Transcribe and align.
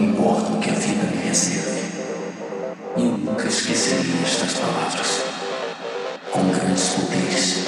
Não 0.00 0.08
importa 0.08 0.52
o 0.52 0.58
que 0.58 0.70
a 0.70 0.72
vida 0.72 1.04
me 1.14 1.28
reserve. 1.28 1.82
Eu 2.96 3.18
nunca 3.18 3.46
esquecerei 3.46 4.10
estas 4.24 4.54
palavras. 4.54 5.20
Com 6.30 6.50
grandes 6.52 6.88
poderes, 6.88 7.58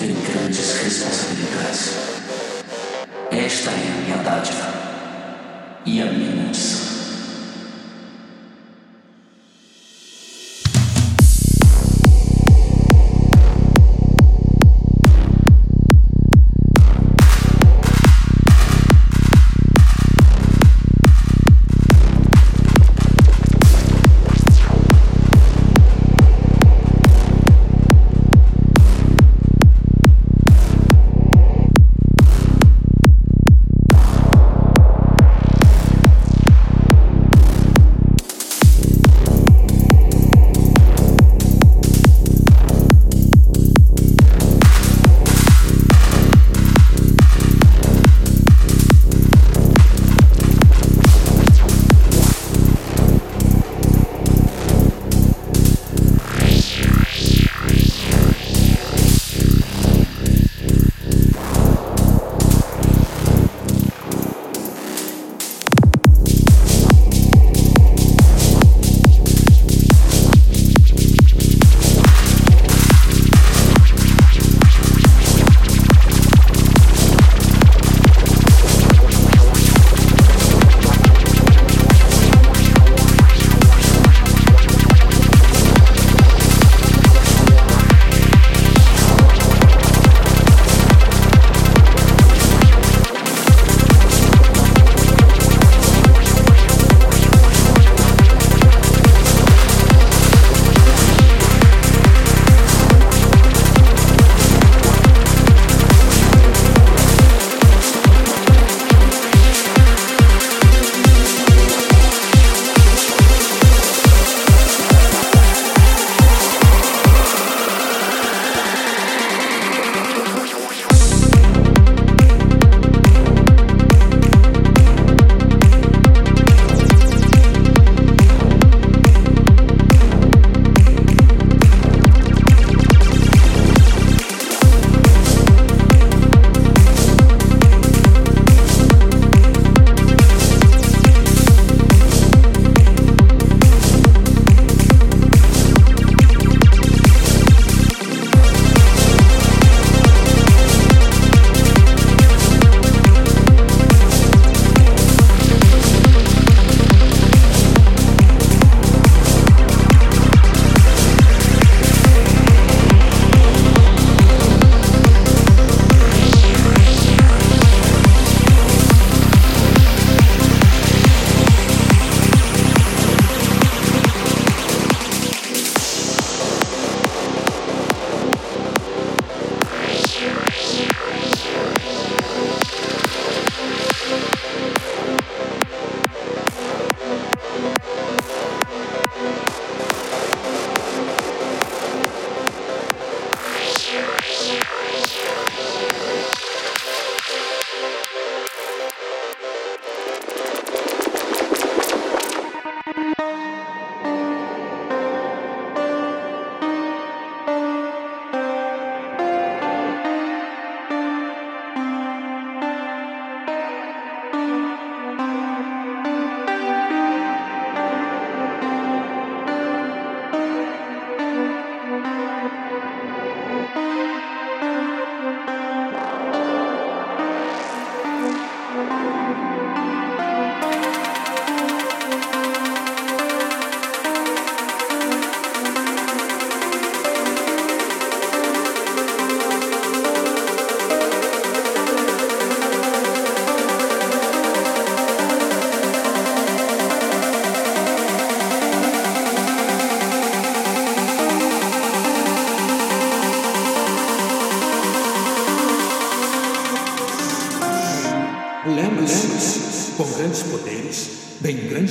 vem 0.00 0.14
grandes 0.14 0.72
responsabilidades. 0.76 1.94
Esta 3.32 3.70
é 3.70 3.74
a 3.74 4.02
minha 4.02 4.16
dádiva 4.18 4.72
e 5.84 6.00
a 6.00 6.04
minha 6.04 6.23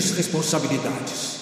grandes 0.04 0.18
responsabilidades. 0.18 1.33